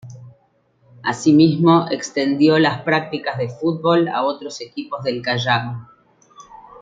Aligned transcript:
Asímismo, 1.03 1.85
extendió 1.91 2.57
las 2.57 2.81
prácticas 2.81 3.37
de 3.37 3.49
fútbol 3.49 4.07
a 4.07 4.23
otros 4.23 4.59
equipos 4.59 5.03
del 5.03 5.21
Callao. 5.21 5.87